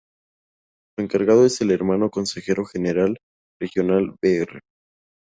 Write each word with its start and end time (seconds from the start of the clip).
Su 0.97 1.03
encargado 1.03 1.45
es 1.45 1.61
el 1.61 1.69
Hermano 1.69 2.09
Consejero 2.09 2.65
General 2.65 3.19
Regional 3.61 4.15
Br. 4.19 4.61